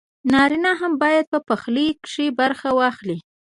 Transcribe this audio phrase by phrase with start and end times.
[0.31, 3.17] نارينه هم بايد په پخلي کښې برخه واخلي